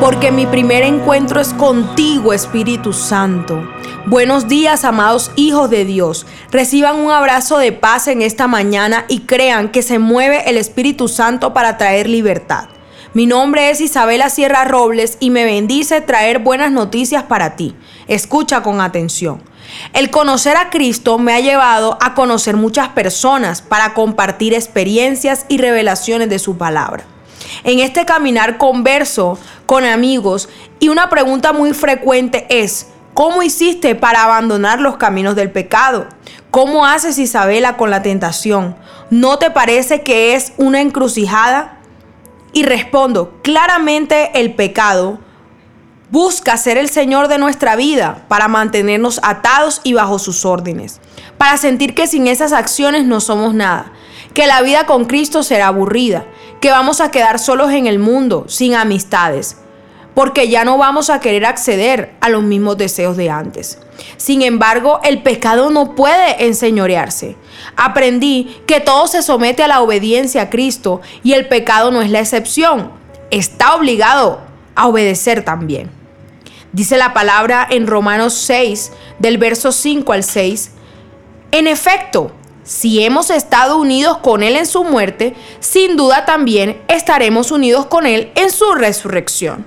porque 0.00 0.30
mi 0.30 0.46
primer 0.46 0.84
encuentro 0.84 1.40
es 1.40 1.52
contigo, 1.52 2.32
Espíritu 2.32 2.92
Santo. 2.92 3.68
Buenos 4.06 4.46
días, 4.46 4.84
amados 4.84 5.32
hijos 5.34 5.70
de 5.70 5.84
Dios. 5.84 6.24
Reciban 6.52 6.96
un 6.96 7.10
abrazo 7.10 7.58
de 7.58 7.72
paz 7.72 8.06
en 8.06 8.22
esta 8.22 8.46
mañana 8.46 9.06
y 9.08 9.20
crean 9.20 9.70
que 9.70 9.82
se 9.82 9.98
mueve 9.98 10.48
el 10.48 10.56
Espíritu 10.56 11.08
Santo 11.08 11.52
para 11.52 11.78
traer 11.78 12.08
libertad. 12.08 12.68
Mi 13.12 13.26
nombre 13.26 13.70
es 13.70 13.80
Isabela 13.80 14.30
Sierra 14.30 14.64
Robles 14.64 15.16
y 15.18 15.30
me 15.30 15.44
bendice 15.44 16.00
traer 16.00 16.38
buenas 16.38 16.70
noticias 16.70 17.24
para 17.24 17.56
ti. 17.56 17.74
Escucha 18.06 18.62
con 18.62 18.80
atención. 18.80 19.42
El 19.94 20.10
conocer 20.10 20.56
a 20.56 20.70
Cristo 20.70 21.18
me 21.18 21.32
ha 21.32 21.40
llevado 21.40 21.98
a 22.00 22.14
conocer 22.14 22.56
muchas 22.56 22.88
personas 22.88 23.62
para 23.62 23.94
compartir 23.94 24.54
experiencias 24.54 25.44
y 25.48 25.58
revelaciones 25.58 26.28
de 26.28 26.38
su 26.38 26.56
palabra. 26.56 27.04
En 27.64 27.80
este 27.80 28.04
caminar 28.04 28.58
converso 28.58 29.38
con 29.68 29.84
amigos 29.84 30.48
y 30.80 30.88
una 30.88 31.10
pregunta 31.10 31.52
muy 31.52 31.74
frecuente 31.74 32.46
es, 32.48 32.86
¿cómo 33.12 33.42
hiciste 33.42 33.94
para 33.94 34.24
abandonar 34.24 34.80
los 34.80 34.96
caminos 34.96 35.36
del 35.36 35.50
pecado? 35.50 36.06
¿Cómo 36.50 36.86
haces 36.86 37.18
Isabela 37.18 37.76
con 37.76 37.90
la 37.90 38.00
tentación? 38.00 38.76
¿No 39.10 39.38
te 39.38 39.50
parece 39.50 40.00
que 40.00 40.34
es 40.34 40.54
una 40.56 40.80
encrucijada? 40.80 41.80
Y 42.54 42.62
respondo, 42.62 43.34
claramente 43.42 44.40
el 44.40 44.54
pecado 44.54 45.18
busca 46.10 46.56
ser 46.56 46.78
el 46.78 46.88
Señor 46.88 47.28
de 47.28 47.38
nuestra 47.38 47.76
vida 47.76 48.24
para 48.28 48.48
mantenernos 48.48 49.20
atados 49.22 49.80
y 49.84 49.92
bajo 49.92 50.18
sus 50.18 50.44
órdenes, 50.44 51.00
para 51.36 51.56
sentir 51.56 51.94
que 51.94 52.06
sin 52.06 52.26
esas 52.26 52.52
acciones 52.52 53.04
no 53.04 53.20
somos 53.20 53.54
nada, 53.54 53.92
que 54.34 54.46
la 54.46 54.62
vida 54.62 54.86
con 54.86 55.04
Cristo 55.04 55.42
será 55.42 55.68
aburrida, 55.68 56.24
que 56.60 56.70
vamos 56.70 57.00
a 57.00 57.10
quedar 57.10 57.38
solos 57.38 57.72
en 57.72 57.86
el 57.86 57.98
mundo, 57.98 58.44
sin 58.48 58.74
amistades, 58.74 59.58
porque 60.14 60.48
ya 60.48 60.64
no 60.64 60.78
vamos 60.78 61.10
a 61.10 61.20
querer 61.20 61.44
acceder 61.44 62.14
a 62.20 62.28
los 62.28 62.42
mismos 62.42 62.76
deseos 62.76 63.16
de 63.16 63.30
antes. 63.30 63.78
Sin 64.16 64.42
embargo, 64.42 65.00
el 65.04 65.22
pecado 65.22 65.70
no 65.70 65.94
puede 65.94 66.46
enseñorearse. 66.46 67.36
Aprendí 67.76 68.56
que 68.66 68.80
todo 68.80 69.06
se 69.06 69.22
somete 69.22 69.62
a 69.62 69.68
la 69.68 69.80
obediencia 69.80 70.42
a 70.42 70.50
Cristo 70.50 71.00
y 71.22 71.34
el 71.34 71.46
pecado 71.46 71.90
no 71.90 72.02
es 72.02 72.10
la 72.10 72.20
excepción. 72.20 72.90
Está 73.30 73.76
obligado 73.76 74.40
a 74.74 74.88
obedecer 74.88 75.44
también. 75.44 75.97
Dice 76.72 76.98
la 76.98 77.14
palabra 77.14 77.66
en 77.70 77.86
Romanos 77.86 78.34
6, 78.34 78.92
del 79.18 79.38
verso 79.38 79.72
5 79.72 80.12
al 80.12 80.22
6. 80.22 80.70
En 81.50 81.66
efecto, 81.66 82.32
si 82.62 83.02
hemos 83.02 83.30
estado 83.30 83.78
unidos 83.78 84.18
con 84.18 84.42
Él 84.42 84.54
en 84.54 84.66
su 84.66 84.84
muerte, 84.84 85.34
sin 85.60 85.96
duda 85.96 86.26
también 86.26 86.82
estaremos 86.88 87.50
unidos 87.50 87.86
con 87.86 88.04
Él 88.04 88.30
en 88.34 88.50
su 88.50 88.74
resurrección. 88.74 89.64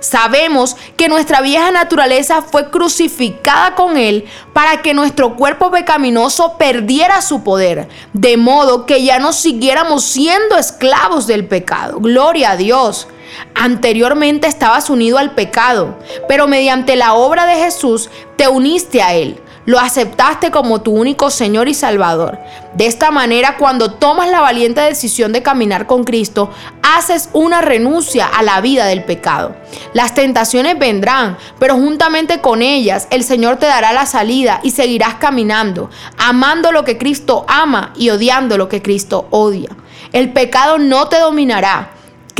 Sabemos 0.00 0.76
que 0.96 1.08
nuestra 1.08 1.42
vieja 1.42 1.70
naturaleza 1.70 2.42
fue 2.42 2.70
crucificada 2.70 3.74
con 3.74 3.96
Él 3.96 4.24
para 4.52 4.82
que 4.82 4.94
nuestro 4.94 5.36
cuerpo 5.36 5.70
pecaminoso 5.70 6.56
perdiera 6.56 7.22
su 7.22 7.44
poder, 7.44 7.86
de 8.14 8.36
modo 8.36 8.86
que 8.86 9.04
ya 9.04 9.18
no 9.20 9.32
siguiéramos 9.32 10.02
siendo 10.02 10.56
esclavos 10.56 11.26
del 11.26 11.46
pecado. 11.46 12.00
Gloria 12.00 12.52
a 12.52 12.56
Dios. 12.56 13.06
Anteriormente 13.54 14.46
estabas 14.46 14.90
unido 14.90 15.18
al 15.18 15.34
pecado, 15.34 15.98
pero 16.28 16.48
mediante 16.48 16.96
la 16.96 17.14
obra 17.14 17.46
de 17.46 17.56
Jesús 17.56 18.10
te 18.36 18.48
uniste 18.48 19.02
a 19.02 19.14
Él 19.14 19.40
lo 19.66 19.78
aceptaste 19.78 20.50
como 20.50 20.80
tu 20.80 20.92
único 20.92 21.30
Señor 21.30 21.68
y 21.68 21.74
Salvador. 21.74 22.38
De 22.74 22.86
esta 22.86 23.10
manera, 23.10 23.56
cuando 23.56 23.92
tomas 23.92 24.28
la 24.30 24.40
valiente 24.40 24.80
decisión 24.80 25.32
de 25.32 25.42
caminar 25.42 25.86
con 25.86 26.04
Cristo, 26.04 26.50
haces 26.82 27.28
una 27.34 27.60
renuncia 27.60 28.26
a 28.26 28.42
la 28.42 28.60
vida 28.60 28.86
del 28.86 29.04
pecado. 29.04 29.54
Las 29.92 30.14
tentaciones 30.14 30.78
vendrán, 30.78 31.36
pero 31.58 31.74
juntamente 31.74 32.40
con 32.40 32.62
ellas 32.62 33.06
el 33.10 33.22
Señor 33.22 33.58
te 33.58 33.66
dará 33.66 33.92
la 33.92 34.06
salida 34.06 34.60
y 34.62 34.70
seguirás 34.70 35.14
caminando, 35.14 35.90
amando 36.16 36.72
lo 36.72 36.84
que 36.84 36.98
Cristo 36.98 37.44
ama 37.46 37.92
y 37.96 38.10
odiando 38.10 38.56
lo 38.56 38.68
que 38.68 38.82
Cristo 38.82 39.26
odia. 39.30 39.70
El 40.12 40.32
pecado 40.32 40.78
no 40.78 41.08
te 41.08 41.20
dominará 41.20 41.90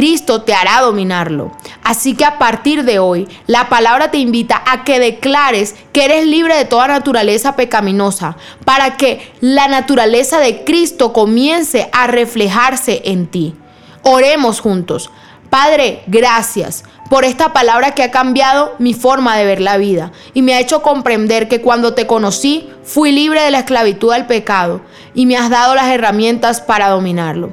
Cristo 0.01 0.41
te 0.41 0.55
hará 0.55 0.81
dominarlo. 0.81 1.53
Así 1.85 2.15
que 2.15 2.25
a 2.25 2.39
partir 2.39 2.85
de 2.85 2.99
hoy, 2.99 3.29
la 3.47 3.69
palabra 3.69 4.11
te 4.11 4.17
invita 4.17 4.63
a 4.65 4.83
que 4.83 4.99
declares 4.99 5.77
que 5.93 6.07
eres 6.07 6.25
libre 6.25 6.57
de 6.57 6.65
toda 6.65 6.89
naturaleza 6.89 7.55
pecaminosa, 7.55 8.39
para 8.65 8.97
que 8.97 9.31
la 9.43 9.69
naturaleza 9.69 10.41
de 10.41 10.65
Cristo 10.65 11.13
comience 11.13 11.91
a 11.93 12.07
reflejarse 12.07 13.03
en 13.05 13.27
ti. 13.27 13.55
Oremos 14.03 14.61
juntos. 14.61 15.11
Padre, 15.51 16.03
gracias 16.07 16.85
por 17.11 17.27
esta 17.27 17.53
palabra 17.53 17.91
que 17.91 18.03
ha 18.03 18.11
cambiado 18.11 18.77
mi 18.79 18.95
forma 18.95 19.37
de 19.37 19.45
ver 19.45 19.61
la 19.61 19.77
vida 19.77 20.13
y 20.33 20.41
me 20.41 20.55
ha 20.55 20.61
hecho 20.61 20.81
comprender 20.81 21.47
que 21.47 21.61
cuando 21.61 21.93
te 21.93 22.07
conocí 22.07 22.71
fui 22.85 23.13
libre 23.13 23.43
de 23.43 23.51
la 23.51 23.59
esclavitud 23.59 24.13
al 24.13 24.27
pecado 24.27 24.81
y 25.13 25.27
me 25.27 25.37
has 25.37 25.51
dado 25.51 25.75
las 25.75 25.89
herramientas 25.89 26.63
para 26.63 26.89
dominarlo. 26.89 27.53